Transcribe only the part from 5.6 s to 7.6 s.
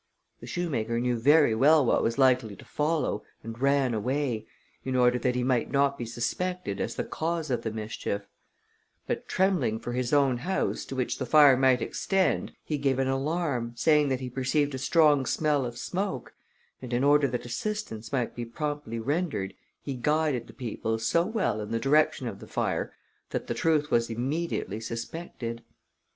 not be suspected as the cause